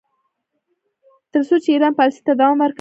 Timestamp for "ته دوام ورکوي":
2.27-2.69